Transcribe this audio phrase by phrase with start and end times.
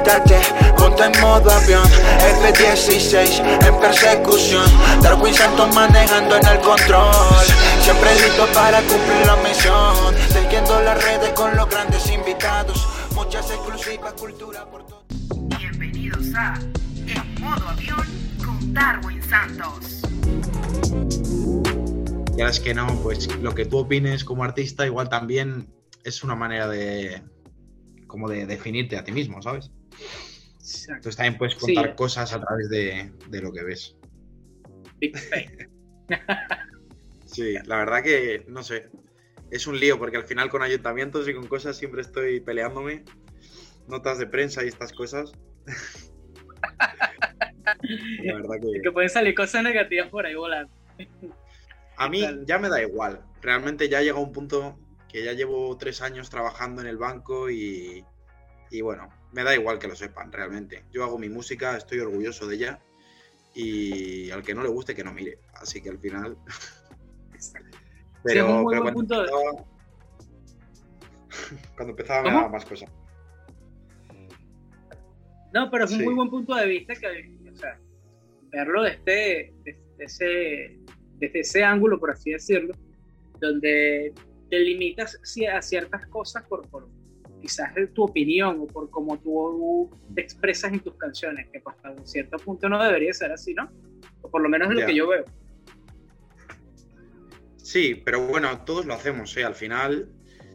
[0.00, 0.40] Montate,
[0.78, 1.86] ponte en modo avión.
[2.40, 4.64] F-16 en persecución.
[5.02, 7.44] Darwin Santos manejando en el control.
[7.82, 10.14] Siempre listo para cumplir la misión.
[10.28, 12.88] Siguiendo las redes con los grandes invitados.
[13.14, 15.04] Muchas exclusivas culturas por todo.
[15.58, 16.54] Bienvenidos a
[17.06, 18.06] En modo avión
[18.42, 20.00] con Darwin Santos.
[22.36, 25.68] Ya es que no, pues lo que tú opines como artista igual también
[26.04, 27.22] es una manera de
[28.06, 29.70] como de definirte a ti mismo, ¿sabes?
[30.88, 33.96] Entonces también puedes contar cosas a través de, lo que ves.
[34.98, 35.16] Big
[37.26, 38.88] sí, la verdad que, no sé,
[39.50, 43.04] es un lío porque al final con ayuntamientos y con cosas siempre estoy peleándome.
[43.88, 45.32] Notas de prensa y estas cosas.
[48.22, 48.80] la verdad que...
[48.82, 50.72] que pueden salir cosas negativas por ahí volando.
[51.96, 53.24] A mí ya me da igual.
[53.40, 58.04] Realmente ya llega un punto que ya llevo tres años trabajando en el banco y,
[58.80, 60.84] bueno, me da igual que lo sepan realmente.
[60.92, 62.80] Yo hago mi música, estoy orgulloso de ella
[63.54, 65.38] y al que no le guste que no mire.
[65.54, 66.36] Así que al final...
[68.22, 69.66] pero, cuando, empezaba,
[71.74, 72.90] cuando empezaba me daba más cosas.
[75.52, 77.76] No, pero es un muy buen punto de vista que, o sea,
[78.52, 79.52] verlo desde,
[79.98, 80.78] ese,
[81.18, 82.74] desde ese ángulo, por así decirlo,
[83.40, 84.14] donde
[84.48, 85.18] te limitas
[85.52, 86.88] a ciertas cosas por, por
[87.40, 91.90] quizás tu opinión o por cómo tú te expresas en tus canciones, que pues, hasta
[91.90, 93.70] un cierto punto no debería ser así, ¿no?
[94.22, 95.24] O por lo menos es lo que yo veo.
[97.56, 99.44] Sí, pero bueno, todos lo hacemos, ¿eh?
[99.44, 100.10] Al final,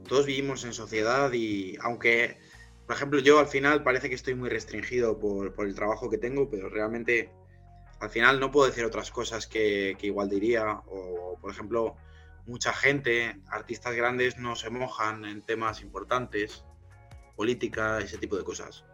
[0.07, 2.37] todos vivimos en sociedad y aunque,
[2.85, 6.17] por ejemplo, yo al final parece que estoy muy restringido por, por el trabajo que
[6.17, 7.31] tengo, pero realmente
[7.99, 10.81] al final no puedo decir otras cosas que, que igual diría.
[10.87, 11.95] O, por ejemplo,
[12.45, 16.63] mucha gente, artistas grandes, no se mojan en temas importantes,
[17.35, 18.85] política, ese tipo de cosas.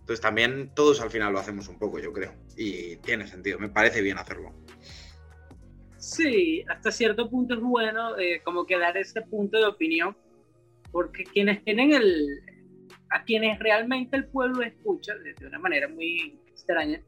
[0.00, 2.34] Entonces también todos al final lo hacemos un poco, yo creo.
[2.56, 4.52] Y tiene sentido, me parece bien hacerlo.
[5.96, 10.16] Sí, hasta cierto punto es bueno eh, como que dar ese punto de opinión,
[10.90, 12.40] porque quienes tienen el,
[13.10, 17.00] a quienes realmente el pueblo escucha de una manera muy extraña,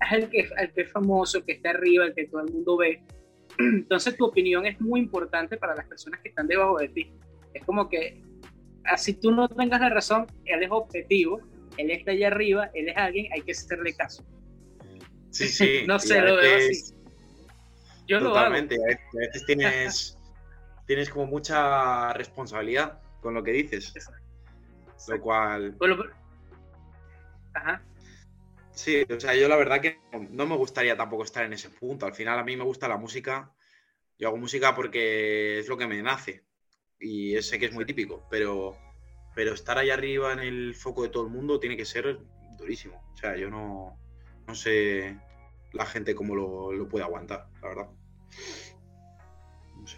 [0.00, 2.78] es el que, el que es famoso, que está arriba, el que todo el mundo
[2.78, 3.02] ve,
[3.58, 7.12] entonces tu opinión es muy importante para las personas que están debajo de ti.
[7.52, 8.22] Es como que,
[8.84, 11.40] así tú no tengas la razón, él es objetivo,
[11.76, 14.24] él está allá arriba, él es alguien, hay que hacerle caso.
[15.30, 15.82] Sí, sí.
[15.86, 16.94] no sé, lo veo así.
[18.06, 18.76] Yo Totalmente.
[18.76, 18.92] lo hago.
[18.92, 20.18] A veces tienes,
[20.86, 23.92] tienes como mucha responsabilidad con lo que dices.
[25.08, 25.76] Lo cual...
[27.54, 27.82] Ajá.
[28.72, 32.06] Sí, o sea, yo la verdad que no me gustaría tampoco estar en ese punto.
[32.06, 33.52] Al final a mí me gusta la música.
[34.18, 36.44] Yo hago música porque es lo que me nace.
[37.00, 38.76] Y sé que es muy típico, pero,
[39.34, 42.18] pero estar ahí arriba en el foco de todo el mundo tiene que ser
[42.58, 43.02] durísimo.
[43.12, 43.98] O sea, yo no,
[44.46, 45.16] no sé
[45.72, 47.88] la gente cómo lo, puede aguantar, la verdad.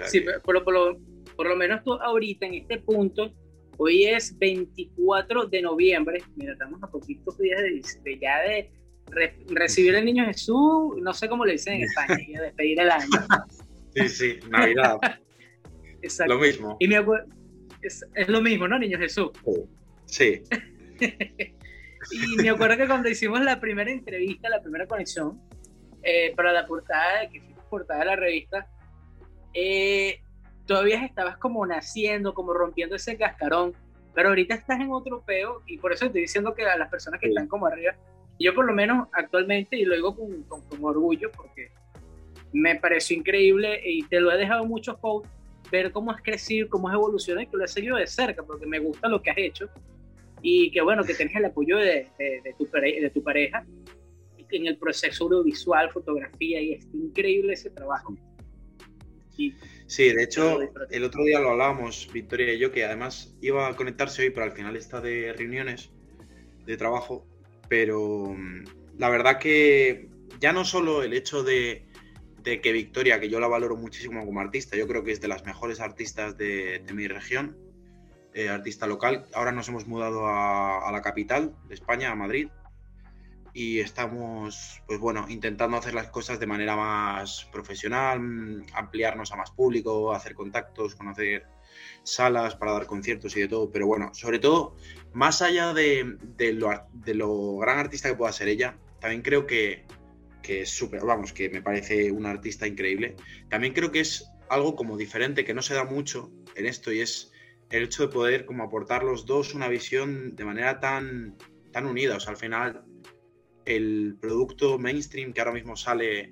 [0.08, 3.32] sí, por, por, lo menos tú ahorita en este punto
[3.78, 6.22] Hoy es 24 de noviembre.
[6.36, 7.60] Mira, estamos a poquitos días
[8.04, 8.70] de, ya de
[9.48, 10.94] recibir al niño Jesús.
[11.00, 13.08] No sé cómo le dicen en España, y despedir el año.
[13.94, 14.98] Sí, sí, Navidad.
[16.02, 16.34] Exacto.
[16.34, 16.76] Lo mismo.
[16.80, 16.96] Y me
[17.82, 19.30] es, es, lo mismo, ¿no, niño Jesús?
[20.06, 20.42] Sí.
[21.00, 25.40] y me acuerdo que cuando hicimos la primera entrevista, la primera conexión,
[26.02, 28.66] eh, para la portada, que fue portada de la revista,
[29.54, 30.20] eh,
[30.66, 33.74] todavía estabas como naciendo, como rompiendo ese cascarón,
[34.14, 37.20] pero ahorita estás en otro peo y por eso estoy diciendo que a las personas
[37.20, 37.94] que están como arriba,
[38.38, 41.70] yo por lo menos actualmente, y lo digo con, con, orgullo porque
[42.52, 45.30] me pareció increíble y te lo he dejado mucho posts,
[45.72, 48.66] ver cómo has crecido, cómo has evolucionado y que lo he seguido de cerca porque
[48.66, 49.68] me gusta lo que has hecho
[50.42, 53.66] y que bueno, que tienes el apoyo de, de, tu, de tu pareja
[54.50, 58.14] en el proceso audiovisual, fotografía y es increíble ese trabajo.
[59.86, 60.60] Sí, de hecho,
[60.90, 64.44] el otro día lo hablábamos, Victoria y yo, que además iba a conectarse hoy, pero
[64.44, 65.90] al final está de reuniones
[66.64, 67.26] de trabajo.
[67.68, 68.64] Pero mm,
[68.98, 70.08] la verdad que
[70.38, 71.86] ya no solo el hecho de,
[72.42, 75.44] que Victoria, que yo la valoro muchísimo como artista, yo creo que es de las
[75.44, 77.56] mejores artistas de, mi región,
[78.34, 79.26] eh, artista local.
[79.34, 82.48] Ahora nos hemos mudado a, la capital de España, a Madrid,
[83.54, 89.50] y estamos, pues bueno, intentando hacer las cosas de manera más profesional, ampliarnos a más
[89.50, 91.46] público, hacer contactos, conocer
[92.02, 93.70] salas para dar conciertos y de todo.
[93.70, 94.74] Pero bueno, sobre todo,
[95.12, 96.16] más allá de,
[96.54, 99.84] lo, de lo, gran artista que pueda ser ella, también creo que,
[100.42, 103.16] que es súper, vamos, que me parece una artista increíble.
[103.48, 107.00] También creo que es algo como diferente, que no se da mucho en esto y
[107.00, 107.32] es
[107.70, 111.36] el hecho de poder como aportar los dos una visión de manera tan
[111.72, 112.28] tan unidas.
[112.28, 112.84] Al final,
[113.64, 116.30] el producto mainstream que ahora mismo sale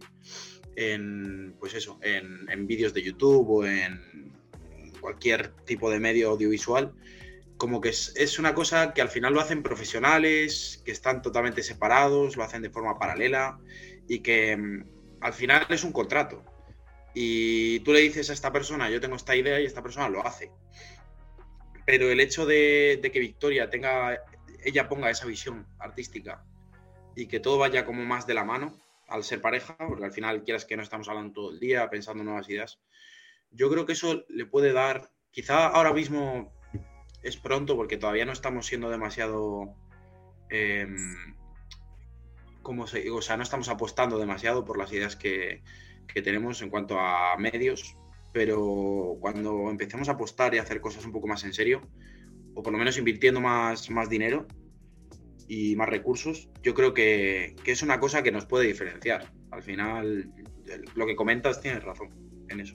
[0.76, 4.32] en, pues eso, en, en vídeos de YouTube o en
[5.00, 6.92] cualquier tipo de medio audiovisual,
[7.60, 12.36] como que es, una cosa que al final lo hacen profesionales, que están totalmente separados,
[12.36, 13.58] lo hacen de forma paralela
[14.10, 14.84] y que mm,
[15.20, 16.44] al final es un contrato.
[17.14, 20.26] Y tú le dices a esta persona, yo tengo esta idea y esta persona lo
[20.26, 20.50] hace.
[21.86, 24.18] Pero el hecho de, que Victoria tenga,
[24.64, 26.44] ella ponga esa visión artística
[27.14, 30.42] y que todo vaya como más de la mano al ser pareja, porque al final
[30.42, 32.80] quieras que no estamos hablando todo el día pensando nuevas ideas,
[33.52, 36.52] yo creo que eso le puede dar, quizá ahora mismo
[37.22, 39.76] es pronto porque todavía no estamos siendo demasiado...
[40.48, 41.39] Em,
[42.62, 45.62] como se, o sea, no estamos apostando demasiado por las ideas que,
[46.24, 47.96] tenemos en cuanto a medios,
[48.32, 51.82] pero cuando empecemos a apostar y a hacer cosas un poco más en serio,
[52.54, 54.48] o por lo menos invirtiendo más, más dinero
[55.46, 59.32] y más recursos, yo creo que, que, es una cosa que nos puede diferenciar.
[59.52, 60.32] Al final,
[60.96, 62.10] lo que comentas tienes razón
[62.48, 62.74] en eso.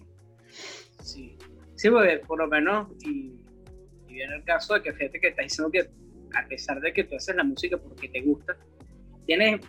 [1.02, 1.38] Sí,
[1.76, 3.34] sí porque por lo menos, y
[4.22, 5.90] en el caso de que fíjate que está diciendo que
[6.36, 8.58] a pesar de que tú haces la música porque te gusta,
[9.26, 9.62] tienes,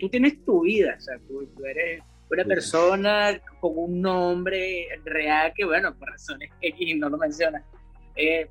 [0.00, 5.64] tú tienes tu vida, o sea, tú, eres una persona con un nombre real que,
[5.64, 7.62] bueno, por razones X no lo mencionas.
[8.16, 8.48] Eh,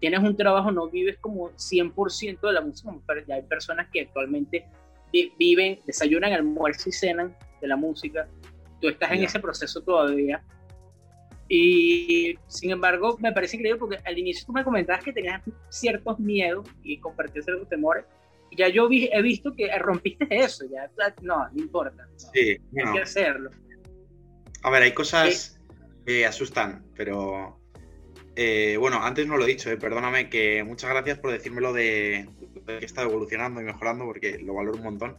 [0.00, 4.02] tienes un trabajo, no vives como 100% de la música, pero ya hay personas que
[4.02, 4.66] actualmente
[5.38, 8.28] viven, desayunan, almuerzan y cenan de la música.
[8.80, 10.42] Tú estás en ese proceso todavía.
[11.48, 16.18] Y sin embargo, me parece increíble porque al inicio tú me comentabas que tenías ciertos
[16.18, 18.04] miedos y compartías ciertos temores.
[18.56, 20.90] Ya yo vi, he visto que rompiste eso, ya
[21.22, 22.08] no, no importa.
[22.16, 23.50] sí, hay que hacerlo.
[24.62, 25.60] A ver, hay cosas
[26.04, 27.60] que asustan, pero
[28.34, 32.28] eh, bueno, antes no lo he dicho, eh, perdóname, que muchas gracias por decírmelo de,
[32.40, 35.18] de que he estado evolucionando y mejorando porque lo valoro un montón.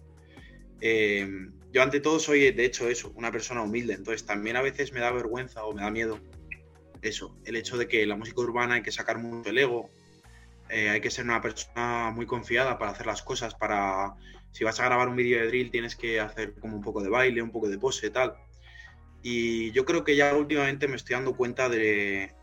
[0.82, 1.28] Eh,
[1.72, 5.02] yo ante todo soy, de hecho, eso, una persona humilde, entonces también a veces me
[5.02, 6.20] da vergüenza o me da miedo
[7.02, 9.90] eso, el hecho de que la música urbana hay que sacar mucho el ego,
[10.70, 14.16] eh, hay que ser una persona muy confiada para hacer las cosas, para,
[14.52, 17.10] si vas a grabar un vídeo de drill tienes que hacer como un poco de
[17.10, 18.36] baile, un poco de pose, tal.
[19.22, 22.34] Y yo creo que ya últimamente me estoy dando cuenta de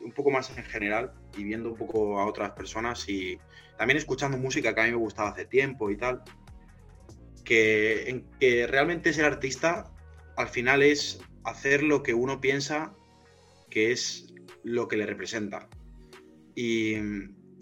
[0.00, 3.38] un poco más en general y viendo un poco a otras personas y
[3.78, 6.22] también escuchando música que a mí me gustaba hace tiempo y tal
[7.44, 9.92] que, en que realmente ser artista
[10.36, 12.94] al final es hacer lo que uno piensa
[13.70, 14.32] que es
[14.62, 15.68] lo que le representa.
[16.54, 16.96] Y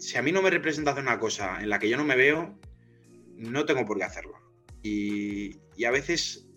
[0.01, 2.15] si a mí no me representa hacer una cosa en la que yo no me
[2.15, 2.57] veo,
[3.37, 4.33] no tengo por qué hacerlo.
[4.81, 6.47] Y, a veces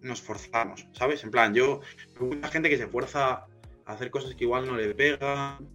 [0.00, 1.24] nos forzamos, ¿sabes?
[1.24, 1.80] En plan, yo,
[2.18, 5.66] hay mucha gente que se fuerza a hacer cosas que igual no le pegan.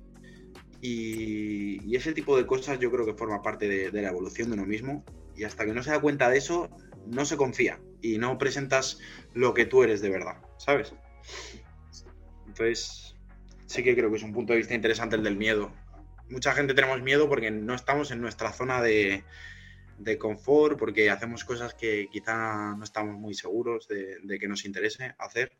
[0.82, 4.54] Y, ese tipo de cosas yo creo que forma parte de, de la evolución de
[4.54, 5.04] uno mismo.
[5.36, 6.70] Y hasta que no se da cuenta de eso,
[7.08, 9.00] no se confía y no presentas
[9.34, 10.94] lo que tú eres de verdad, ¿sabes?
[12.46, 13.16] Entonces,
[13.66, 15.74] sí que creo que es un punto de vista interesante el del miedo.
[16.30, 19.24] Mucha gente tenemos miedo porque no estamos en nuestra zona de,
[20.20, 25.52] confort, porque hacemos cosas que quizá no estamos muy seguros de, que nos interese hacer.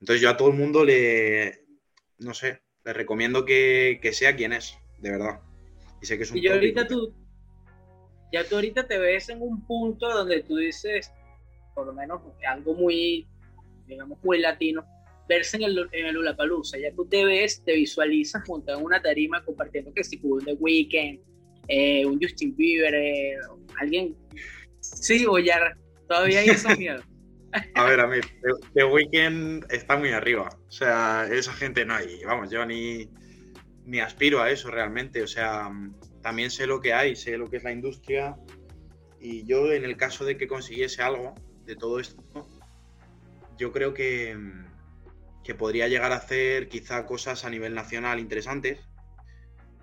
[0.00, 1.64] Entonces yo a todo el mundo le,
[2.18, 5.40] no sé, le recomiendo que, sea quien es, de verdad.
[6.00, 6.38] Y sé que es un...
[6.38, 7.14] Y ahorita tú,
[8.32, 11.12] ya tú ahorita te ves en un punto donde tú dices,
[11.74, 13.28] por lo menos algo muy,
[13.86, 14.86] digamos, muy latino,
[15.30, 19.00] verse en el, en el Ulapalooza, ya tú te ves, te visualizas junto a una
[19.00, 21.20] tarima compartiendo que si un The Weeknd,
[21.68, 23.36] eh, un Justin Bieber, eh,
[23.78, 24.16] alguien,
[24.80, 25.76] sí, o ya
[26.08, 27.04] todavía hay esos miedos.
[27.74, 28.18] A ver, a mí,
[28.74, 33.08] The Weeknd está muy arriba, o sea, esa gente no hay, vamos, yo ni,
[33.84, 35.68] ni aspiro a eso realmente, o sea
[36.22, 38.36] también sé lo que hay, sé lo que es la industria.
[39.20, 41.34] Y yo en el caso de que consiguiese algo
[41.64, 42.22] de todo esto,
[43.58, 44.36] yo creo que,
[45.50, 48.78] que podría llegar a hacer quizá cosas a nivel nacional interesantes,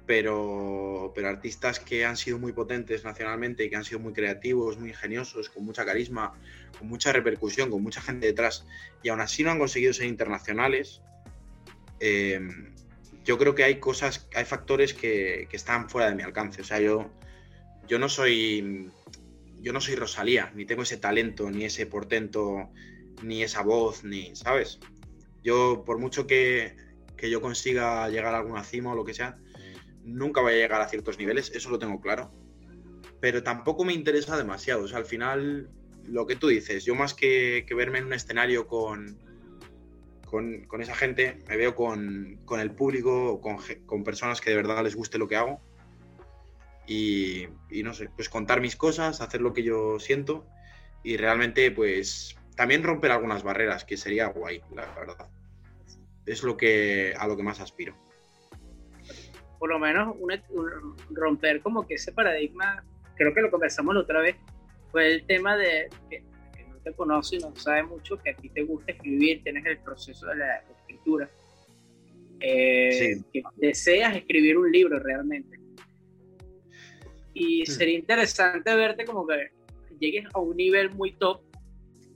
[0.05, 4.91] pero, pero artistas que han sido muy potentes nacionalmente que han sido muy creativos, muy
[4.91, 6.31] ingeniosos, con mucha carisma,
[6.79, 8.65] con mucha repercusión, con mucha gente detrás,
[9.03, 11.01] y aún así no han conseguido ser internacionales,
[11.99, 12.39] eh,
[13.25, 16.61] yo creo que hay cosas, hay factores que, están fuera de mi alcance.
[16.61, 17.11] O sea, yo,
[17.89, 18.89] yo no soy.
[19.59, 22.69] Yo no soy Rosalía, ni tengo ese talento, ni ese portento,
[23.21, 24.33] ni esa voz, ni.
[24.33, 24.79] ¿Sabes?
[25.43, 26.75] Yo, por mucho que,
[27.21, 29.37] yo consiga llegar a alguna cima o lo que sea,
[30.03, 32.31] nunca voy a llegar a ciertos niveles, eso lo tengo claro.
[33.19, 34.83] Pero tampoco me interesa demasiado.
[34.83, 35.69] O sea, al final,
[36.03, 39.17] lo que tú dices, yo más que verme en un escenario con,
[40.27, 44.95] con, esa gente, me veo con, el público, con, con, personas que de verdad les
[44.95, 45.61] guste lo que hago.
[46.85, 47.47] y,
[47.83, 50.45] no sé, pues contar mis cosas, hacer lo que yo siento
[51.03, 55.29] y realmente pues también romper algunas barreras, que sería guay, la verdad.
[56.25, 57.95] Es lo que a lo que más aspiro.
[59.59, 60.15] Por lo menos
[61.11, 62.83] romper como que ese paradigma,
[63.15, 64.35] creo que lo conversamos la otra vez,
[64.91, 66.23] fue el tema de que,
[66.67, 69.77] no te conoce y no sabe mucho, que a ti te gusta escribir, tienes el
[69.77, 71.29] proceso de la escritura.
[72.39, 75.59] Eh, que deseas escribir un libro realmente.
[77.35, 79.51] Y sería interesante verte como que
[79.99, 81.46] llegues a un nivel muy top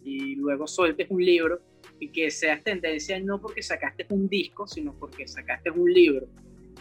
[0.04, 1.60] y luego sueltes un libro
[2.00, 6.28] y que seas tendencia no porque sacaste un disco, sino porque sacaste un libro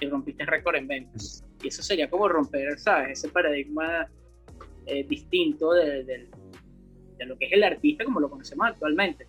[0.00, 1.44] y rompiste récord en ventas.
[1.62, 3.18] Y eso sería como romper, ¿sabes?
[3.18, 4.08] Ese paradigma
[4.86, 6.28] eh, distinto de, de,
[7.26, 9.26] lo que es el artista como lo conocemos actualmente.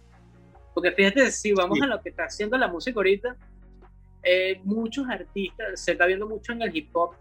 [0.74, 3.36] Porque fíjate, si vamos a lo que está haciendo la música ahorita,
[4.24, 7.16] eh, muchos artistas, se está viendo mucho en el hip hop,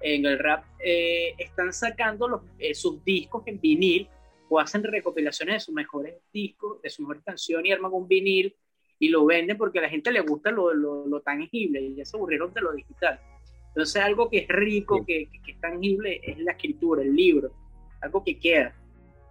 [0.00, 4.08] en el rap, eh, están sacando los, eh, sus discos en vinil
[4.48, 8.54] o hacen recopilaciones de sus mejores discos, de sus mejores canciones y arman un vinil
[8.98, 12.16] y lo venden porque a la gente le gusta lo, lo, tangible y ya se
[12.16, 13.20] aburrieron de lo digital.
[13.68, 17.52] Entonces algo que es rico, que, que, es tangible, es la escritura, el libro,
[18.00, 18.74] algo que queda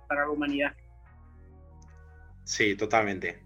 [0.08, 0.74] para la humanidad.
[2.44, 3.44] Sí, totalmente.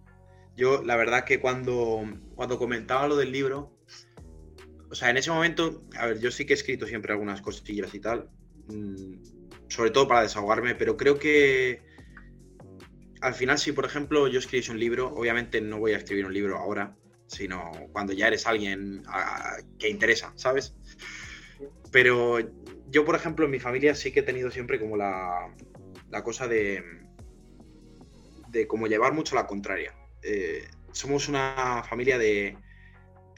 [0.56, 2.04] Yo la verdad que cuando,
[2.36, 3.80] cuando comentaba lo del libro,
[4.92, 7.96] o sea, en ese momento, a ver, yo sí que he escrito siempre algunas cosillas
[7.96, 8.30] y tal,
[8.68, 9.40] mm,
[9.72, 11.82] sobre todo para desahogarme, pero creo que
[13.22, 16.34] al final, si por ejemplo yo escribiese un libro, obviamente no voy a escribir un
[16.34, 16.94] libro ahora,
[17.28, 19.01] sino cuando ya eres alguien
[19.80, 20.75] que interesa, ¿sabes?
[21.90, 22.40] Pero
[22.90, 25.56] yo, por ejemplo, en mi familia sí que he tenido siempre como la,
[26.10, 26.84] la cosa de,
[28.50, 29.96] de como llevar mucho la contraria.
[30.22, 32.58] Eh, somos una familia de,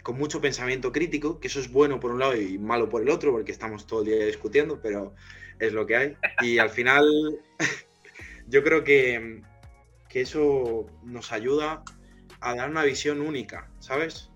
[0.01, 3.09] con mucho pensamiento crítico, que eso es bueno por un lado y malo por el
[3.09, 5.13] otro, porque estamos todo el día discutiendo, pero
[5.65, 6.17] es lo que hay.
[6.41, 7.05] Y al final
[8.47, 9.41] yo creo que,
[10.09, 11.83] que eso nos ayuda
[12.39, 14.29] a dar una visión única, ¿sabes?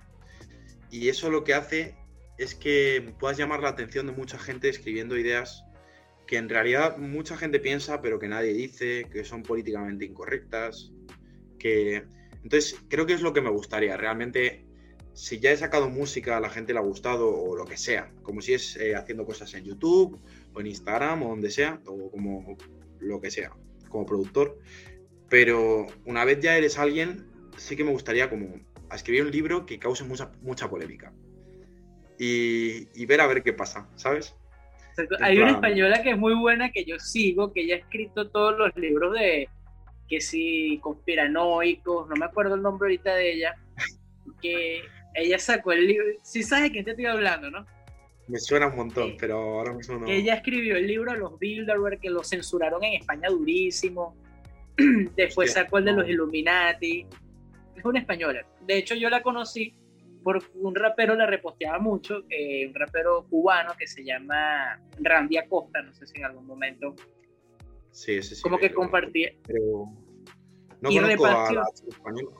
[0.90, 1.96] Y eso lo que hace
[2.38, 5.64] es que puedas llamar la atención de mucha gente escribiendo ideas
[6.28, 10.92] que en realidad mucha gente piensa, pero que nadie dice, que son políticamente incorrectas,
[11.58, 12.06] que...
[12.44, 14.68] Entonces, creo que es lo que me gustaría, realmente
[15.18, 18.12] si ya he sacado música, a la gente le ha gustado o lo que sea,
[18.22, 20.22] como si es eh, haciendo cosas en YouTube
[20.58, 22.58] o en Instagram o donde sea, o como
[23.00, 23.52] lo que sea,
[23.90, 24.60] como productor.
[25.30, 28.60] Pero una vez ya eres alguien, sí que me gustaría como
[28.92, 31.14] escribir un libro que cause mucha, mucha polémica.
[32.20, 34.36] Y, ver a ver qué pasa, ¿sabes?
[35.22, 38.58] Hay una española que es muy buena que yo sigo, que ella ha escrito todos
[38.58, 39.48] los libros de
[40.10, 43.56] que si conspiranoicos, no me acuerdo el nombre ahorita de ella,
[44.42, 44.82] que
[45.14, 47.68] ella sacó el libro, si sabes de quién te estoy hablando, ¿no?
[48.28, 50.08] Me suena un montón, pero ahora mismo no.
[50.08, 54.16] Ella escribió el libro Los Bilderberg, que lo censuraron en España durísimo.
[55.16, 57.06] Después sacó el de los Illuminati.
[57.76, 58.46] Es una española.
[58.62, 59.74] De hecho, yo la conocí
[60.24, 65.82] porque un rapero la reposteaba mucho, eh, un rapero cubano que se llama Randy Acosta,
[65.82, 66.96] no sé si en algún momento.
[67.92, 68.42] Sí, sí, sí.
[68.42, 69.32] Como que compartía.
[69.48, 69.90] Pero
[70.82, 72.36] no conozco a la española.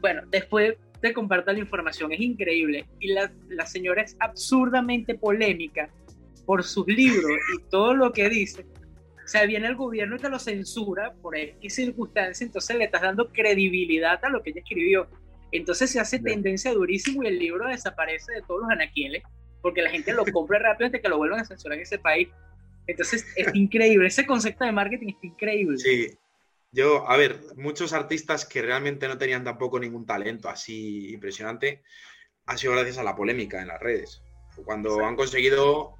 [0.00, 0.78] Bueno, después
[1.12, 2.86] comparta la información, es increíble.
[3.00, 5.90] Y la, la señora es absurdamente polémica
[6.46, 8.64] por sus libros y todo lo que dice.
[9.24, 13.02] O sea, viene el gobierno y te lo censura por X circunstancia, entonces le estás
[13.02, 15.08] dando credibilidad a lo que ella escribió.
[15.50, 19.22] Entonces se hace tendencia durísimo y el libro desaparece de todos los anaquieles
[19.62, 22.28] porque la gente lo compra rápido antes que lo vuelvan a censurar en ese país.
[22.86, 25.78] Entonces es increíble, ese concepto de marketing es increíble.
[25.78, 26.08] Sí,
[26.74, 31.84] yo, a ver, muchos artistas que realmente no tenían tampoco ningún talento así impresionante,
[32.46, 34.22] ha sido gracias a la polémica en las redes.
[34.64, 35.94] Cuando han conseguido,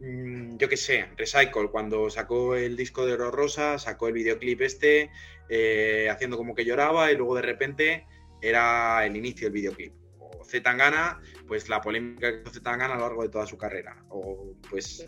[0.00, 5.10] mm, yo qué sé, Recycle, cuando sacó el disco de Rosa, sacó el videoclip este,
[5.48, 8.06] eh, haciendo como que lloraba y luego de repente
[8.40, 9.94] era el inicio del videoclip.
[10.18, 14.04] O Zetangana, pues la polémica que hizo Zetangana a lo largo de toda su carrera.
[14.08, 15.06] O pues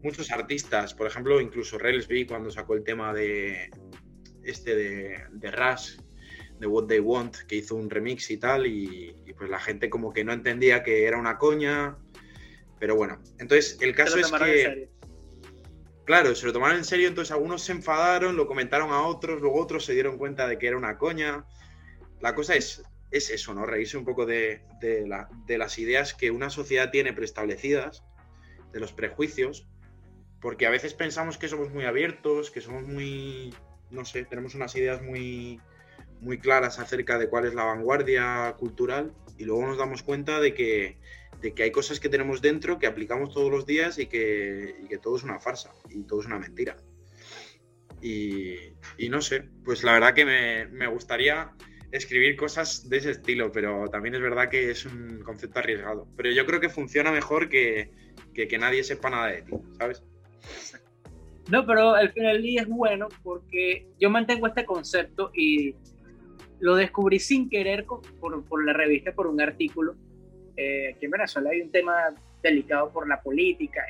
[0.00, 3.70] muchos artistas, por ejemplo, incluso Relsby cuando sacó el tema de,
[4.48, 5.98] este de, de Rush,
[6.58, 10.12] de What They Want, que hizo un remix y tal, y, pues la gente como
[10.12, 11.96] que no entendía que era una coña,
[12.80, 14.90] pero bueno, entonces el caso es que...
[16.04, 19.60] Claro, se lo tomaron en serio, entonces algunos se enfadaron, lo comentaron a otros, luego
[19.60, 21.44] otros se dieron cuenta de que era una coña.
[22.22, 23.66] La cosa es, es eso, ¿no?
[23.66, 25.06] Reírse un poco de, de,
[25.46, 28.04] de las ideas que una sociedad tiene preestablecidas,
[28.72, 29.68] de los prejuicios,
[30.40, 33.54] porque a veces pensamos que somos muy abiertos, que somos muy
[33.90, 35.60] no sé, tenemos unas ideas muy,
[36.20, 40.54] muy claras acerca de cuál es la vanguardia cultural y luego nos damos cuenta de
[40.54, 40.98] que,
[41.40, 44.88] de que hay cosas que tenemos dentro que aplicamos todos los días y que, y
[44.88, 46.76] que todo es una farsa y todo es una mentira.
[48.00, 48.54] Y,
[48.96, 51.52] y no sé, pues la verdad que me, me, gustaría
[51.90, 56.06] escribir cosas de ese estilo, pero también es verdad que es un concepto arriesgado.
[56.16, 57.90] Pero yo creo que funciona mejor que,
[58.34, 60.02] que, que nadie sepa nada de ti, ¿sabes?
[61.48, 65.74] No, pero al final es bueno porque yo mantengo este concepto y
[66.60, 69.94] lo descubrí sin querer por, la revista, por un artículo.
[70.56, 71.94] Eh, aquí en Venezuela hay un tema
[72.42, 73.82] delicado por la política.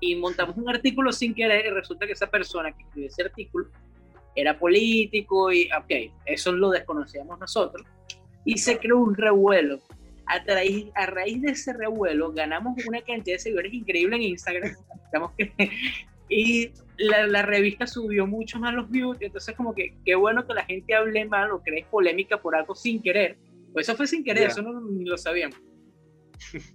[0.00, 3.68] Y montamos un artículo sin querer y resulta que esa persona que escribió ese artículo
[4.34, 7.86] era político y, ok, eso lo desconocíamos nosotros.
[8.44, 9.80] Y se creó un revuelo.
[10.28, 14.74] A raíz, a raíz de ese revuelo ganamos una cantidad de seguidores increíble en Instagram.
[16.28, 20.52] y la, la, revista subió mucho más los views, entonces como que qué bueno que
[20.52, 23.38] la gente hable mal o cree polémica por algo sin querer.
[23.72, 24.48] Pues eso fue sin querer, yeah.
[24.48, 25.58] eso no ni lo sabíamos.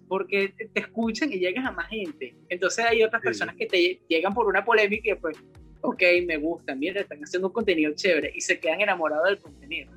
[0.07, 2.35] Porque te escuchan y llegas a más gente.
[2.49, 5.37] Entonces hay otras personas que te llegan por una polémica y pues,
[5.81, 9.91] ok, me gusta, mira, están haciendo un contenido chévere y se quedan enamorados del contenido.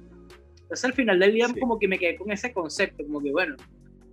[0.67, 1.61] Entonces al final del día sí.
[1.61, 3.55] como que me quedé con ese concepto, como que bueno,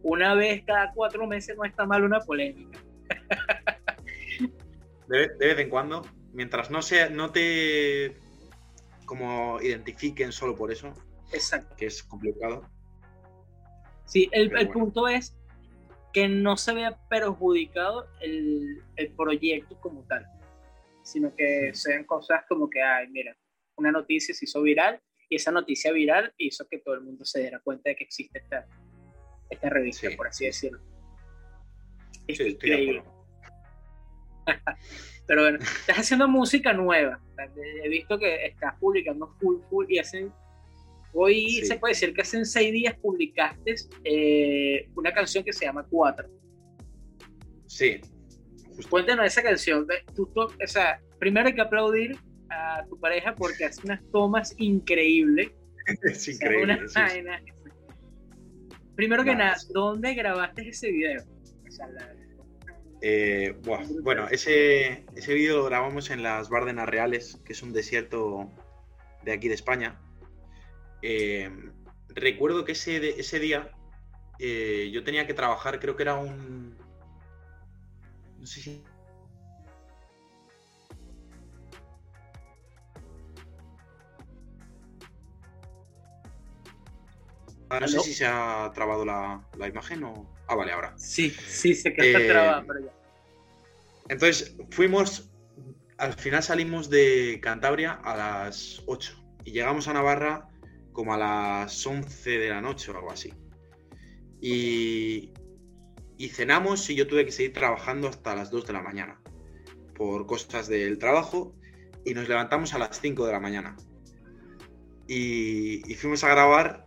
[0.03, 2.79] una vez cada cuatro meses no está mal una polémica.
[5.07, 8.15] de, de, vez en cuando, mientras no sea, no te
[9.05, 10.93] como identifiquen solo por eso,
[11.31, 11.75] Exacto.
[11.75, 12.69] que es complicado.
[14.05, 14.71] Sí, el, el bueno.
[14.73, 15.35] punto es
[16.13, 20.27] que no se vea perjudicado el, el proyecto como tal,
[21.01, 21.81] sino que sí.
[21.89, 23.35] sean cosas como que, ay, mira,
[23.75, 25.01] una noticia se hizo viral
[25.33, 28.37] y esa noticia viral hizo que todo el mundo se diera cuenta de que existe
[28.37, 28.67] esta,
[29.49, 30.15] esta revista, sí.
[30.15, 30.79] por así decirlo.
[32.27, 33.03] Es sí, increíble.
[35.27, 37.19] Pero bueno, estás haciendo música nueva.
[37.83, 40.31] He visto que estás publicando full, full y hacen.
[41.13, 41.65] Hoy sí.
[41.65, 43.73] se puede decir que hace seis días publicaste
[44.03, 46.29] eh, una canción que se llama Cuatro.
[47.65, 48.01] Sí.
[48.67, 48.89] Justo.
[48.89, 49.87] Cuéntanos esa canción.
[50.15, 52.19] Tú, tú, o sea, primero hay que aplaudir
[52.53, 55.51] a tu pareja porque hace unas tomas increíbles.
[56.03, 56.85] Es increíble.
[56.85, 57.45] O sea, una sí.
[58.95, 61.23] Primero que nada, ¿dónde grabaste ese video?
[61.67, 62.13] O sea, la,
[63.05, 63.53] eh,
[64.01, 68.49] bueno, ese, ese vídeo lo grabamos en las Bárdenas Reales, que es un desierto
[69.25, 69.99] de aquí de España.
[71.01, 71.51] Eh,
[72.07, 73.71] recuerdo que ese, ese día
[74.39, 76.77] eh, yo tenía que trabajar, creo que era un...
[78.39, 78.83] No sé si...
[87.73, 90.29] Ah, no sé si se ha trabado la, la imagen o...
[90.47, 90.93] Ah, vale, ahora.
[90.97, 92.93] Sí, sí, sé que está eh, trabada, pero ya.
[94.09, 95.31] Entonces, fuimos,
[95.97, 100.49] al final salimos de Cantabria a las 8 y llegamos a Navarra
[100.91, 103.33] como a las 11 de la noche o algo así.
[104.39, 105.33] Y,
[106.17, 109.19] y cenamos y yo tuve que seguir trabajando hasta las 2 de la mañana
[109.95, 111.55] por cosas del trabajo
[112.05, 113.75] y nos levantamos a las 5 de la mañana.
[115.07, 116.85] Y, y fuimos a grabar.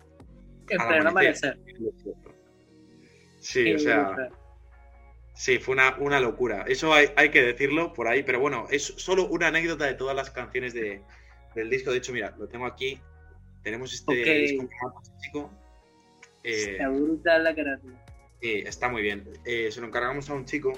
[0.68, 1.58] En pleno amanecer.
[3.40, 4.30] Sí, o sea.
[5.34, 6.64] Sí, fue una, una locura.
[6.66, 10.16] Eso hay, hay, que decirlo por ahí, pero bueno, es solo una anécdota de todas
[10.16, 11.02] las canciones de,
[11.54, 11.90] del disco.
[11.90, 12.98] De hecho, mira, lo tengo aquí.
[13.62, 14.56] Tenemos este okay.
[14.56, 14.68] disco
[15.20, 15.50] chico.
[16.42, 18.04] Eh, está brutal la carátula.
[18.40, 19.28] Sí, está muy bien.
[19.44, 20.72] Eh, se lo encargamos a un chico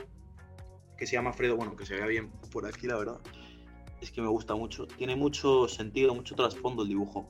[0.96, 3.20] que se llama Fredo, bueno, que se vea bien por aquí, la verdad.
[4.00, 4.86] Es que me gusta mucho.
[4.86, 7.28] Tiene mucho sentido, mucho trasfondo el dibujo.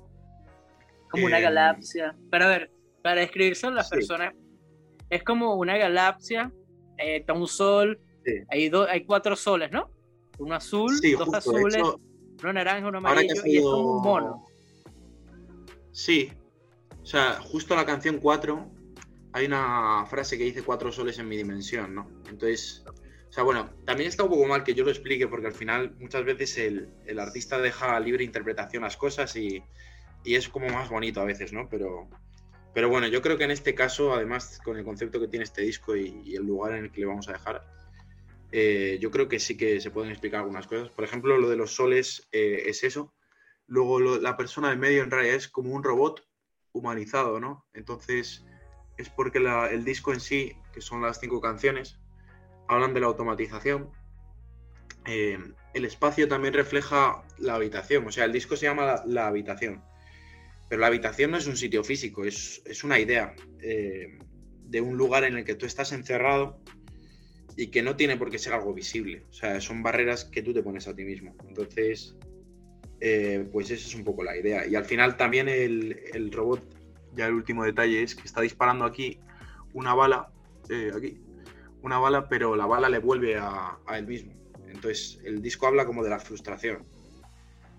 [1.10, 2.16] Como eh, una galaxia.
[2.30, 2.70] Pero a ver,
[3.02, 3.96] para describirse a las sí.
[3.96, 4.34] personas
[5.10, 6.52] es como una galaxia,
[6.98, 8.32] eh, está un sol, sí.
[8.50, 9.90] hay, do, hay cuatro soles, ¿no?
[10.38, 12.00] Uno azul, sí, dos justo, azules, hecho,
[12.42, 13.46] uno naranja, uno amarillo, sido...
[13.46, 14.46] y es como un mono.
[15.92, 16.30] Sí,
[17.02, 18.70] o sea, justo la canción 4
[19.32, 22.08] hay una frase que dice cuatro soles en mi dimensión, ¿no?
[22.28, 22.84] Entonces,
[23.28, 25.94] o sea, bueno, también está un poco mal que yo lo explique porque al final
[25.98, 29.62] muchas veces el, el artista deja libre interpretación las cosas y,
[30.24, 31.68] y es como más bonito a veces, ¿no?
[31.68, 32.08] Pero,
[32.74, 35.62] pero bueno, yo creo que en este caso, además con el concepto que tiene este
[35.62, 37.64] disco y, el lugar en el que le vamos a dejar,
[38.52, 40.90] eh, yo creo que sí que se pueden explicar algunas cosas.
[40.90, 43.14] Por ejemplo, lo de los soles eh, es eso.
[43.66, 46.26] Luego la persona del medio en realidad es como un robot
[46.72, 47.66] humanizado, ¿no?
[47.74, 48.44] Entonces
[48.96, 51.98] es porque el disco en sí, que son las cinco canciones,
[52.66, 53.90] hablan de la automatización.
[55.04, 55.38] Eh,
[55.74, 59.82] el espacio también refleja la habitación, o sea, el disco se llama la, la habitación
[60.68, 64.18] pero la habitación no es un sitio físico, es, es una idea eh,
[64.64, 66.60] de un lugar en el que tú estás encerrado
[67.56, 69.24] y que no tiene por qué ser algo visible.
[69.30, 71.34] O sea, son barreras que tú te pones a ti mismo.
[71.48, 72.16] Entonces,
[73.00, 74.66] eh, pues esa es un poco la idea.
[74.66, 76.62] Y al final también el, el, robot,
[77.14, 79.18] ya el último detalle, es que está disparando aquí
[79.72, 80.30] una bala,
[80.68, 81.20] eh, aquí,
[81.82, 84.32] una bala, pero la bala le vuelve a, él mismo.
[84.66, 86.86] Entonces, el disco habla como de la frustración.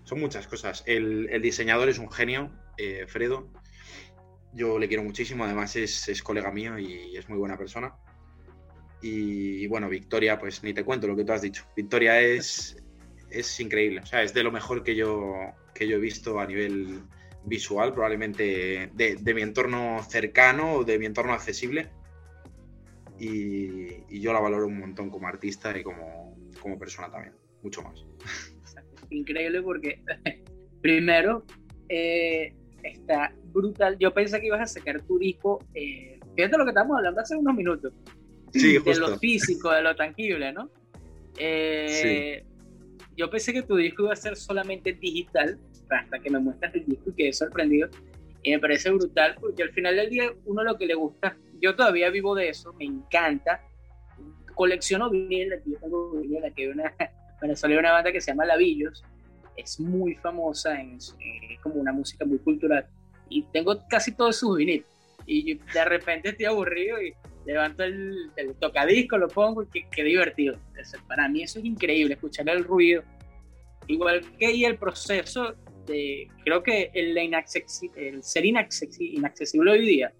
[0.04, 0.82] Son muchas cosas.
[0.86, 2.50] El, diseñador es un genio,
[2.80, 3.48] eh, Fredo.
[4.52, 7.94] Yo le quiero muchísimo, además es, colega mío y es muy buena persona.
[9.02, 11.64] Y, bueno, Victoria, pues ni te cuento lo que tú has dicho.
[11.74, 12.76] Victoria es,
[13.30, 15.34] es increíble, o sea, es de lo mejor que yo,
[15.74, 17.02] que yo he visto a nivel
[17.44, 21.88] visual, probablemente de, mi entorno cercano o de mi entorno accesible.
[23.18, 28.04] Y, yo la valoro un montón como artista y como, como persona también, mucho más.
[29.08, 30.02] Increíble porque,
[30.82, 31.46] primero,
[31.88, 33.96] eh, está brutal.
[33.98, 37.36] Yo pensé que ibas a sacar tu disco, eh, fíjate lo que estamos hablando hace
[37.36, 37.92] unos minutos.
[38.52, 40.70] Sí, de lo físico, de lo tangible, ¿no?
[41.38, 42.44] Eh,
[43.16, 46.86] yo pensé que tu disco iba a ser solamente digital, hasta que me muestras el
[46.86, 47.88] disco y quedé sorprendido.
[48.42, 51.76] Y me parece brutal porque al final del día uno lo que le gusta, yo
[51.76, 53.62] todavía vivo de eso, me encanta,
[54.54, 56.94] colecciono vinil, yo tengo vinil, aquí hay una,
[57.54, 59.04] salió una banda que se llama Lavillos,
[59.60, 61.16] es muy famosa, es,
[61.62, 62.86] como una música muy cultural
[63.28, 64.84] y tengo casi todos sus vinil
[65.26, 70.58] y de repente estoy aburrido y levanto el, el tocadisco, lo pongo y qué, divertido.
[71.06, 73.02] para mí eso es increíble, escuchar el ruido.
[73.86, 75.54] Igual que el proceso
[75.86, 80.12] de, creo que el, el ser inaccesible, hoy día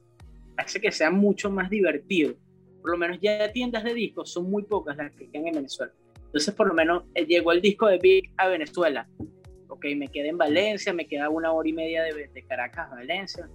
[0.56, 2.34] hace que sea mucho más divertido.
[2.80, 5.92] Por lo menos ya tiendas de discos son muy pocas las que quedan en Venezuela.
[6.30, 9.08] Entonces por lo menos eh, llegó el disco de Big a Venezuela.
[9.68, 12.94] Ok, me quedé en Valencia, me queda una hora y media de, de Caracas a
[12.94, 13.48] Valencia.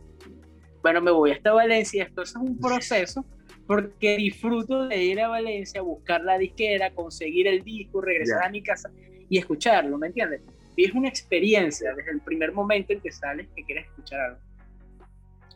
[0.82, 2.04] Bueno, me voy hasta Valencia.
[2.04, 3.26] Esto es un proceso
[3.68, 8.62] porque disfruto de ir a Valencia, buscar la disquera, conseguir el disco, regresar a mi
[8.62, 8.92] casa
[9.30, 10.42] y escucharlo, ¿me entiendes?
[10.76, 14.40] Y es una experiencia desde el primer momento en que sales que quieres escuchar algo.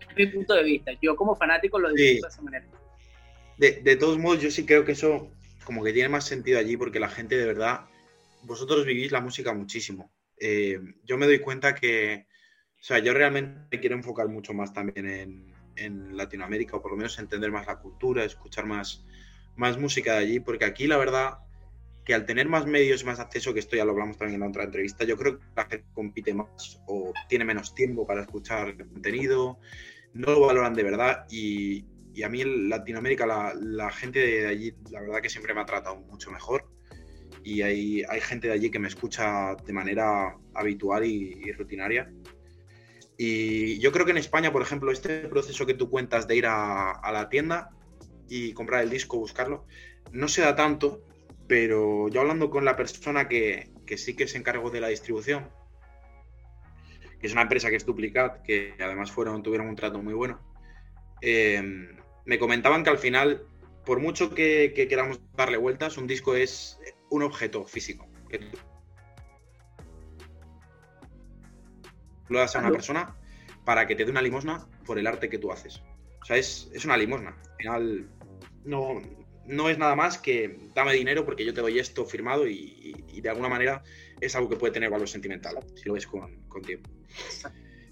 [0.09, 0.91] Es mi punto de vista.
[1.01, 2.65] Yo como fanático lo disfruto de esa manera.
[3.57, 5.29] De, todos modos, yo sí creo que eso
[5.69, 7.81] como que tiene más sentido allí porque la gente de verdad,
[8.41, 10.11] vosotros vivís la música muchísimo.
[10.39, 12.25] Eh, yo me doy cuenta que,
[12.73, 16.89] o sea, yo realmente me quiero enfocar mucho más también en, en Latinoamérica, o por
[16.89, 19.05] lo menos entender más la cultura, escuchar más,
[19.57, 21.37] más música de allí, porque aquí la verdad
[22.03, 24.47] que al tener más medios, más acceso, que esto ya lo hablamos también en la
[24.47, 28.75] otra entrevista, yo creo que la gente compite más o tiene menos tiempo para escuchar
[28.75, 29.59] contenido,
[30.15, 31.85] no lo valoran de verdad y,
[32.19, 35.65] y a mí en Latinoamérica la, gente de allí la verdad que siempre me ha
[35.65, 36.69] tratado mucho mejor.
[37.45, 42.11] Y hay, hay gente de allí que me escucha de manera habitual y, rutinaria.
[43.17, 46.45] Y yo creo que en España, por ejemplo, este proceso que tú cuentas de ir
[46.45, 47.69] a, la tienda
[48.27, 49.65] y comprar el disco, buscarlo,
[50.11, 51.01] no se da tanto,
[51.47, 55.47] pero yo hablando con la persona que, sí que se encargó de la distribución,
[57.21, 60.41] que es una empresa que es Duplicat, que además tuvieron un trato muy bueno,
[61.21, 61.95] eh,
[62.29, 63.41] me comentaban que al final,
[63.83, 68.07] por mucho que, queramos darle vueltas, un disco es un objeto físico
[72.27, 73.15] lo das a una persona
[73.65, 75.81] para que te dé una limosna por el arte que tú haces.
[76.21, 77.29] O sea, es, una limosna.
[77.31, 78.09] Al final,
[78.63, 79.01] no,
[79.47, 83.29] no es nada más que dame dinero porque yo te doy esto firmado y, de
[83.29, 83.81] alguna manera
[84.21, 86.91] es algo que puede tener valor sentimental, si lo ves con, con tiempo.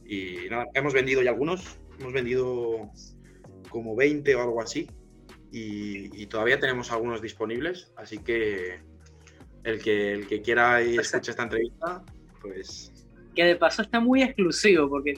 [0.05, 2.91] Y nada, hemos vendido ya algunos, hemos vendido
[3.69, 4.87] como 20 o algo así
[5.51, 8.79] y, todavía tenemos algunos disponibles, así que
[9.63, 12.03] el que, el que quiera y escuche esta entrevista,
[12.41, 12.91] pues
[13.37, 15.13] que de paso está muy exclusivo porque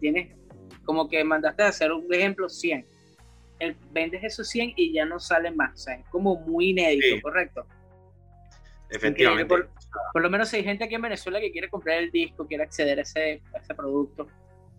[0.00, 0.34] tienes
[0.82, 2.86] como que mandaste a hacer un ejemplo 100.
[3.58, 5.74] El, vendes esos 100 y ya no salen más.
[5.74, 7.66] O sea, es como muy inédito, ¿correcto?
[8.88, 9.54] Efectivamente.
[10.12, 12.62] Por, lo menos si hay gente aquí en Venezuela que quiere comprar el disco, quiere
[12.62, 14.26] acceder a ese, ese producto,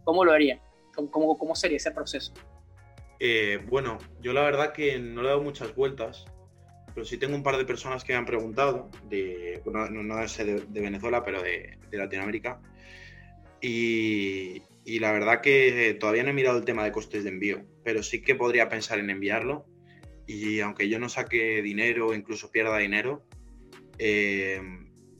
[0.03, 0.59] ¿cómo lo haría?
[0.95, 2.33] ¿Cómo, cómo, sería ese proceso?
[3.19, 6.25] Eh, bueno, yo la verdad que no le he dado muchas vueltas
[6.93, 10.43] pero sí tengo un par de personas que me han preguntado, de, bueno, no, sé
[10.43, 12.59] de, Venezuela, pero de, Latinoamérica.
[13.61, 14.63] Y,
[14.99, 18.21] la verdad que todavía no he mirado el tema de costes de envío, pero sí
[18.21, 19.65] que podría pensar en enviarlo.
[20.27, 23.23] Y aunque yo no saque dinero, incluso pierda dinero,
[23.97, 24.61] eh,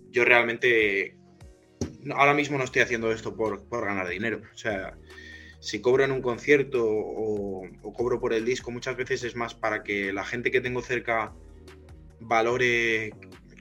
[0.09, 1.15] yo realmente
[2.13, 4.41] ahora mismo no estoy haciendo esto por, por, ganar dinero.
[4.53, 4.97] O sea,
[5.59, 9.53] si cobro en un concierto o, o, cobro por el disco, muchas veces es más
[9.53, 11.33] para que la gente que tengo cerca
[12.19, 13.11] valore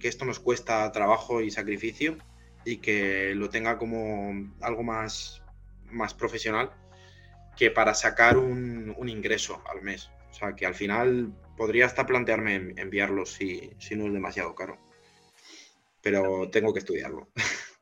[0.00, 2.16] que esto nos cuesta trabajo y sacrificio
[2.64, 5.42] y que lo tenga como algo más,
[5.90, 6.70] más profesional
[7.56, 10.10] que para sacar un, ingreso al mes.
[10.30, 14.78] O sea, que al final podría hasta plantearme enviarlo si, si no es demasiado caro.
[16.00, 17.28] Pero tengo que estudiarlo.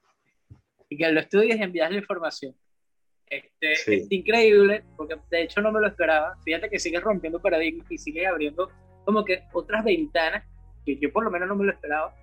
[0.89, 2.55] Y que lo estudies y envías la información.
[3.29, 6.37] Este, Es increíble, porque de hecho no me lo esperaba.
[6.45, 8.71] Fíjate que sigues rompiendo paradigmas y sigues abriendo
[9.05, 10.45] como que otras ventanas
[10.85, 12.15] que yo por lo menos no me lo esperaba.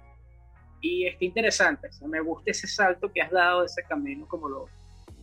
[0.82, 4.66] Y está interesante, me gusta ese salto que has dado, ese camino como lo,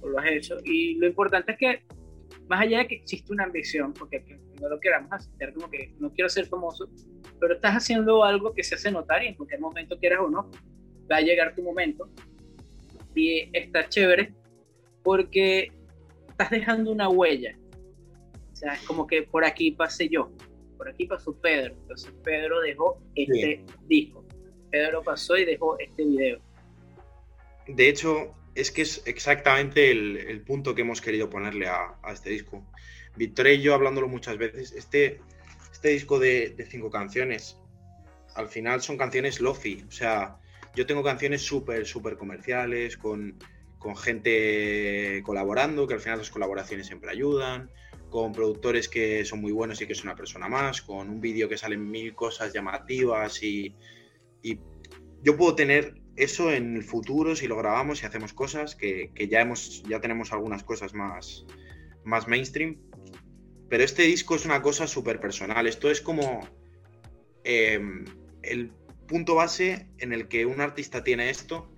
[0.03, 0.57] lo has hecho.
[0.65, 1.83] Y lo importante es que,
[2.49, 4.25] más allá de que existe una ambición, porque
[4.59, 6.89] no lo queramos hacer como que no quiero ser famoso,
[7.39, 10.51] pero estás haciendo algo que se hace notar y en cualquier momento quieras o no,
[11.11, 12.09] va a llegar tu momento.
[13.15, 14.33] Y está chévere
[15.03, 15.73] porque
[16.29, 17.57] estás dejando una huella.
[18.53, 20.31] O sea, es como que por aquí pasé yo,
[20.77, 21.75] por aquí pasó Pedro.
[21.75, 24.25] Entonces Pedro dejó este disco.
[24.71, 26.41] Pedro pasó y dejó este video.
[27.67, 32.65] De hecho, es que es exactamente el, punto que hemos querido ponerle a, este disco.
[33.17, 35.21] Victoria y yo hablándolo muchas veces, este,
[35.73, 37.59] este disco de, cinco canciones,
[38.35, 39.85] al final son canciones lofi.
[39.89, 40.39] O sea,
[40.75, 43.39] yo tengo canciones súper, súper comerciales, con,
[43.81, 47.71] con gente colaborando, que al final las colaboraciones siempre ayudan,
[48.11, 51.49] con productores que son muy buenos y que es una persona más, con un vídeo
[51.49, 53.75] que salen mil cosas llamativas y,
[55.23, 59.29] yo puedo tener eso en el futuro si lo grabamos y hacemos cosas que, que,
[59.29, 61.45] ya hemos ya tenemos algunas cosas más
[62.05, 62.79] más mainstream.
[63.69, 65.67] Pero este disco es una cosa súper personal.
[65.67, 66.49] Esto es como
[67.45, 68.05] em,
[68.43, 68.73] el
[69.07, 71.71] punto base en el que un artista tiene esto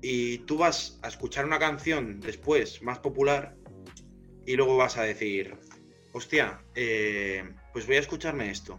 [0.00, 3.56] y tú vas a escuchar una canción después más popular
[4.46, 5.56] y luego vas a decir,
[6.12, 8.78] hostia, eh, pues voy a escucharme esto.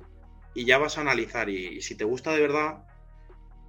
[0.53, 2.85] Y ya vas a analizar y, si te gusta de verdad,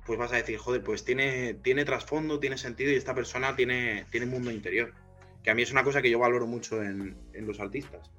[0.06, 4.06] pues vas a decir, joder, pues tiene, tiene trasfondo, tiene sentido y esta persona tiene,
[4.10, 4.94] tiene mundo interior.
[5.42, 8.10] Que a mí es una cosa que yo valoro mucho en, los artistas.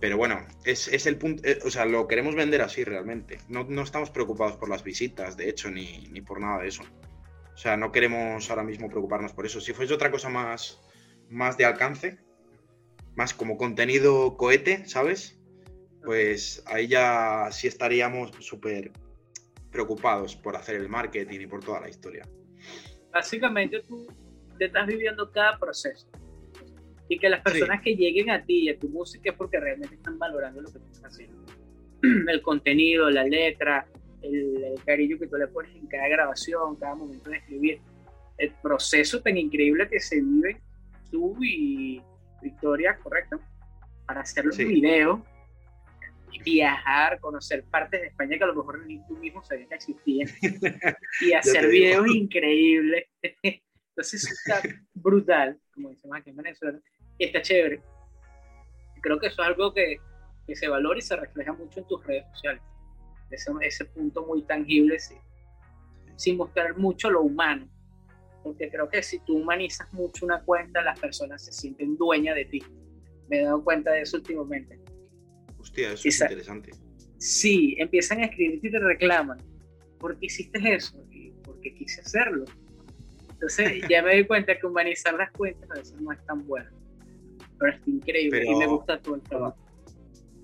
[0.00, 3.38] Pero bueno, es, el punto, eh, o sea, lo queremos vender así realmente.
[3.48, 6.84] No, no, estamos preocupados por las visitas, de hecho, ni, ni por nada de eso.
[7.58, 9.60] O sea, no queremos ahora mismo preocuparnos por eso.
[9.60, 10.80] Si fuese otra cosa más,
[11.28, 12.16] más de alcance,
[13.16, 15.40] más como contenido cohete, ¿sabes?
[16.04, 18.92] Pues ahí ya sí estaríamos súper
[19.72, 22.28] preocupados por hacer el marketing y por toda la historia.
[23.10, 24.06] Básicamente tú
[24.56, 26.08] te estás viviendo cada proceso.
[27.08, 29.96] Y que las personas que lleguen a ti y a tu música es porque realmente
[29.96, 31.44] están valorando lo que tú estás haciendo.
[32.02, 33.88] El contenido, la letra,
[34.22, 37.80] el, cariño que tú le pones en cada grabación, cada momento de escribir,
[38.36, 40.60] el proceso tan increíble que se vive
[41.10, 42.00] tú y
[42.40, 43.40] Victoria, ¿correcto?
[44.06, 45.20] Para hacer los videos,
[46.44, 50.28] viajar, conocer partes de España que a lo mejor ni tú mismo sabías que existían,
[51.20, 53.06] y hacer videos increíbles.
[53.90, 54.62] Entonces está
[54.94, 56.78] brutal, como decimos aquí en Venezuela,
[57.18, 57.82] y está chévere.
[59.02, 59.98] Creo que eso es algo que,
[60.46, 62.62] que se valora y se refleja mucho en tus redes sociales
[63.30, 64.98] ese, ese punto muy tangible
[66.16, 67.68] sin mostrar mucho lo humano.
[68.42, 72.44] Porque creo que si tú humanizas mucho una cuenta, las personas se sienten dueñas de
[72.46, 72.62] ti.
[73.28, 74.80] Me he dado cuenta de eso últimamente.
[75.58, 76.70] Hostia, eso es interesante.
[77.18, 79.38] Sí, empiezan a escribir y te reclaman.
[79.98, 81.04] ¿Por qué hiciste eso?
[81.10, 82.44] Y porque quise hacerlo.
[83.30, 86.70] Entonces ya me doy cuenta que humanizar las cuentas a veces no es tan bueno.
[87.58, 89.67] Pero es increíble y me gusta todo el trabajo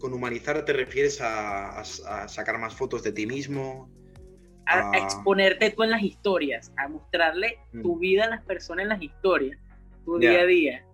[0.05, 1.83] con humanizar te refieres a,
[2.29, 3.90] sacar más fotos de ti mismo.
[4.67, 7.81] A, exponerte tú en las historias, a mostrarle mm.
[7.81, 9.59] tu vida a las personas en las historias,
[10.05, 10.85] tu día a día.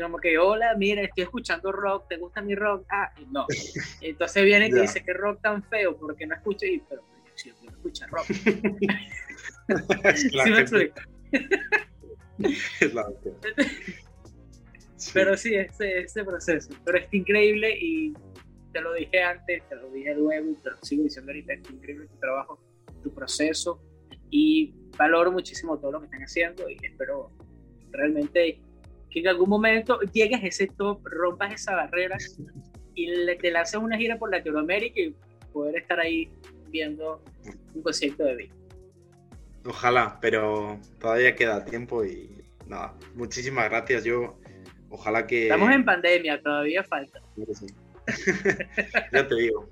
[0.00, 2.86] Como que, hola, mira, estoy escuchando rock, ¿te gusta mi rock?
[2.88, 3.44] Ah, no.
[4.00, 7.02] Entonces viene y te dice que rock tan feo, porque no escucho, y, pero
[7.44, 8.24] yo no escucho rock.
[10.16, 10.94] ¿Sí me explico?
[15.12, 16.70] Pero sí, ese, ese proceso.
[16.86, 18.14] Pero es increíble y
[18.76, 21.70] te lo dije antes, te lo dije luego y te lo sigo diciendo ahorita, es
[21.70, 22.58] increíble tu trabajo,
[23.02, 23.80] tu proceso
[24.30, 27.30] y valoro muchísimo todo lo que están haciendo y espero
[27.90, 28.60] realmente
[29.08, 32.18] que en algún momento llegues a ese top, rompas esa barrera
[32.94, 35.14] y te lances una gira por Latinoamérica y
[35.54, 36.28] poder estar ahí
[36.68, 37.24] viendo
[37.74, 38.54] un concierto de vida.
[39.64, 44.04] Ojalá, pero todavía queda tiempo y nada, muchísimas gracias.
[44.04, 44.38] Yo,
[44.90, 45.44] ojalá que.
[45.44, 47.22] Estamos en pandemia, todavía falta.
[49.12, 49.70] ya te digo.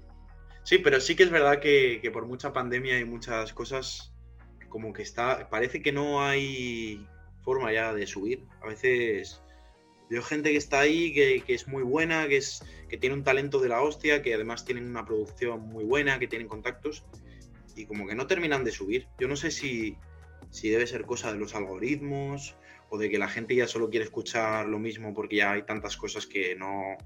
[0.65, 4.15] Sí, pero sí que es verdad que, por mucha pandemia y muchas cosas,
[4.69, 7.07] como que está, parece que no hay
[7.43, 8.47] forma ya de subir.
[8.63, 9.43] A veces
[10.09, 13.61] veo gente que está ahí, que, es muy buena, que, es, que tiene un talento
[13.61, 17.05] de la hostia, que además tienen una producción muy buena, que tienen contactos,
[17.77, 19.07] y como que no terminan de subir.
[19.19, 19.99] Yo no sé si,
[20.51, 22.57] si debe ser cosa de los algoritmos
[22.89, 25.97] o de que la gente ya solo quiere escuchar lo mismo porque ya hay tantas
[25.97, 26.97] cosas que no,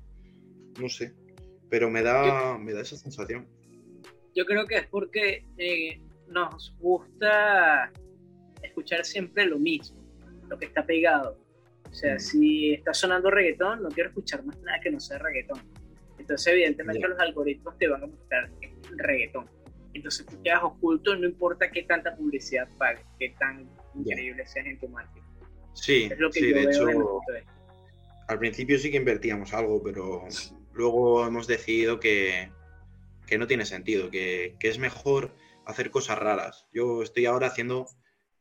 [0.79, 1.12] no sé,
[1.71, 3.47] pero me da, me da esa sensación.
[4.35, 7.93] Yo creo que es porque eh, nos gusta
[8.62, 9.99] escuchar siempre lo mismo,
[10.49, 11.38] lo que está pegado.
[11.91, 15.61] O sea, si está sonando reggaetón, no quiero escuchar más nada que no sea reggaetón.
[16.19, 18.51] Entonces, evidentemente, los algoritmos te van a mostrar
[18.97, 19.47] reggaetón.
[19.95, 24.79] Entonces, tú quedas oculto, no importa qué tanta publicidad pagues, qué tan increíble seas en
[24.79, 25.23] tu marketing.
[25.73, 26.87] Sí, sí de hecho,
[28.29, 30.27] al principio sí que invertíamos algo, pero
[30.79, 32.51] luego hemos decidido que,
[33.27, 35.35] que no tiene sentido, que, que, es mejor
[35.67, 36.67] hacer cosas raras.
[36.73, 37.87] Yo estoy ahora haciendo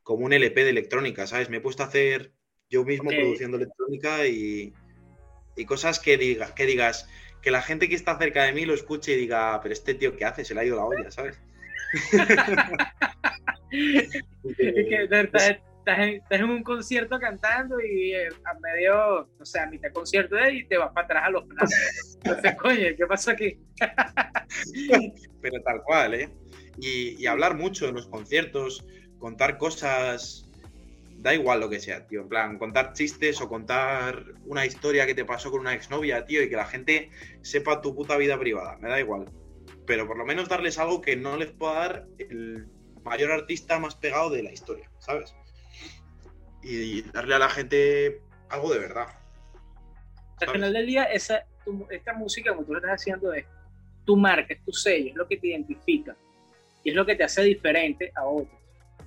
[0.03, 1.49] como un LP de electrónica, ¿sabes?
[1.49, 2.31] Me he puesto a hacer
[2.69, 4.71] yo mismo produciendo electrónica y,
[5.55, 7.09] y cosas que, diga, que digas,
[7.41, 10.15] que la gente que está cerca de mí lo escuche y diga, pero este tío,
[10.15, 10.45] ¿qué hace?
[10.45, 11.41] Se le ha ido la olla, ¿sabes?
[13.71, 15.07] es que
[15.87, 20.65] estás, en, un concierto cantando y eh, a medio, o sea, a mitad concierto y
[20.65, 21.73] te vas para atrás a los platos.
[22.23, 23.59] Entonces, coño, ¿qué pasa aquí?
[25.41, 26.29] pero tal cual, ¿eh?
[26.79, 28.85] Y, y hablar mucho en los conciertos,
[29.19, 30.43] contar cosas
[31.19, 32.21] da igual lo que sea, tío.
[32.21, 36.43] En plan, contar chistes o contar una historia que te pasó con una exnovia, tío,
[36.43, 37.09] y que la gente
[37.41, 38.77] sepa tu puta vida privada.
[38.77, 39.25] Me da igual.
[39.85, 42.67] Pero por lo menos darles algo que no les pueda dar el
[43.03, 45.33] mayor artista más pegado de la historia, ¿sabes?
[46.63, 49.07] Y darle a la gente algo de verdad.
[50.39, 51.45] Al final del día, esa,
[51.89, 53.45] esta música, como tú estás haciendo, es
[54.05, 56.15] tu marca, es tu sello, es lo que te identifica
[56.83, 58.59] y es lo que te hace diferente a otros.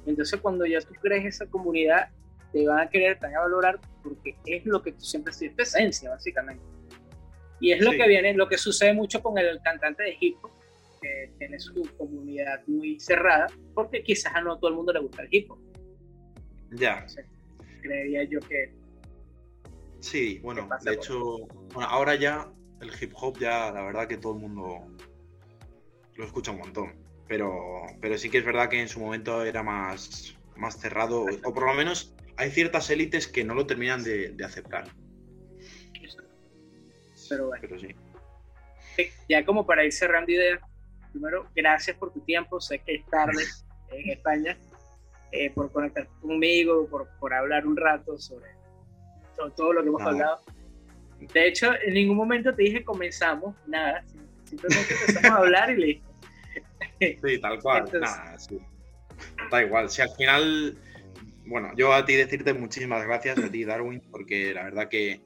[0.07, 2.09] Entonces, cuando ya tú crees esa comunidad,
[2.53, 5.39] te van a querer, te van a valorar porque es lo que tú siempre has
[5.39, 6.63] sido, tu esencia, básicamente.
[7.61, 10.51] Y es lo que viene, lo que sucede mucho con el cantante de hip hop,
[11.01, 15.23] que tiene su comunidad muy cerrada, porque quizás a no todo el mundo le gusta
[15.23, 15.59] el hip hop.
[16.73, 17.07] Ya.
[17.81, 18.73] Creería yo que.
[20.01, 21.39] Sí, bueno, de hecho,
[21.75, 24.97] bueno, ahora ya el hip hop, ya la verdad que todo el mundo
[26.15, 29.63] lo escucha un montón pero, pero sí que es verdad que en su momento era
[29.63, 34.35] más, más cerrado, o por lo menos hay ciertas élites que no lo terminan de,
[34.45, 34.89] aceptar.
[37.29, 37.79] Pero bueno.
[37.79, 37.95] sí.
[39.29, 40.61] Ya como para ir cerrando ideas,
[41.13, 43.45] primero, gracias por tu tiempo, sé que es tarde
[43.93, 44.59] en España,
[45.33, 48.51] eh, por conectar conmigo, por, por hablar un rato sobre,
[49.57, 50.41] todo lo que hemos hablado.
[51.19, 54.05] De hecho, en ningún momento te dije comenzamos, nada,
[54.45, 56.11] simplemente empezamos a hablar y listo.
[57.01, 57.91] Sí, tal cual.
[59.51, 59.91] Da igual.
[59.91, 60.79] Si al final,
[61.47, 65.21] bueno, yo a ti decirte muchísimas gracias a ti, Darwin, porque la verdad que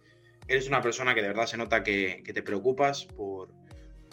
[0.48, 3.48] eres una persona que de verdad se nota que, te preocupas por,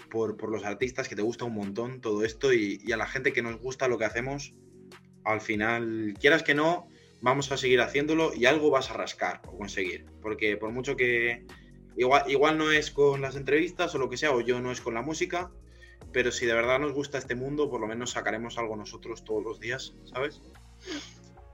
[0.10, 3.42] por, los artistas, que te gusta un montón todo esto y, a la gente que
[3.42, 4.54] nos gusta lo que hacemos,
[5.24, 6.88] al final, quieras que no,
[7.22, 10.06] vamos a seguir haciéndolo y algo vas a rascar o conseguir.
[10.22, 11.46] Porque por mucho que
[11.96, 14.82] igual, igual no es con las entrevistas o lo que sea, o yo no es
[14.82, 15.52] con la música,
[16.12, 19.44] pero si de verdad nos gusta este mundo, por lo menos sacaremos algo nosotros todos
[19.44, 20.42] los días, ¿sabes?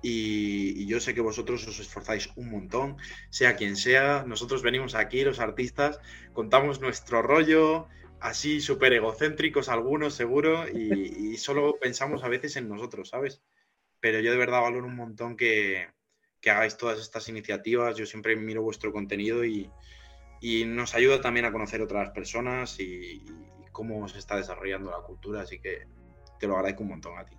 [0.02, 2.98] Y, yo sé que vosotros os esforzáis un montón,
[3.30, 6.00] sea quien sea, nosotros venimos aquí, los artistas,
[6.34, 7.88] contamos nuestro rollo,
[8.20, 13.42] así súper egocéntricos algunos seguro, y, solo pensamos a veces en nosotros, ¿sabes?
[14.08, 15.90] Pero yo de verdad valoro un montón que,
[16.40, 19.70] que hagáis todas estas iniciativas, yo siempre miro vuestro contenido y,
[20.40, 23.26] y nos ayuda también a conocer otras personas y,
[23.74, 25.88] cómo se está desarrollando la cultura, así que
[26.40, 27.36] te lo agradezco un montón a ti.